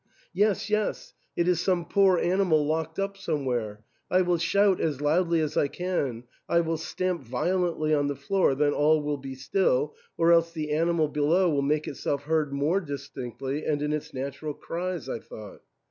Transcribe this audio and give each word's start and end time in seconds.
'^ 0.01 0.03
Yes, 0.33 0.67
yes; 0.71 1.13
it 1.35 1.47
is 1.47 1.61
some 1.61 1.85
poor 1.85 2.17
animal 2.17 2.65
locked 2.65 2.97
up 2.97 3.15
somewhere; 3.17 3.83
I 4.09 4.23
will 4.23 4.39
shout 4.39 4.79
as 4.81 4.99
loudly 4.99 5.41
as 5.41 5.55
I 5.55 5.67
can, 5.67 6.23
I 6.49 6.61
will 6.61 6.77
stamp 6.77 7.21
violently 7.21 7.93
on 7.93 8.07
the 8.07 8.15
0oor, 8.15 8.57
then 8.57 8.73
all 8.73 9.03
will 9.03 9.17
be 9.19 9.35
still, 9.35 9.93
or 10.17 10.31
else 10.31 10.53
the 10.53 10.71
animal 10.71 11.07
below 11.07 11.51
will 11.51 11.61
make 11.61 11.87
itself 11.87 12.23
heard 12.23 12.51
more 12.51 12.81
distinctly, 12.81 13.63
and 13.63 13.79
in 13.83 13.93
its 13.93 14.11
natural 14.11 14.55
cries," 14.55 15.07
I 15.07 15.19
thought. 15.19 15.61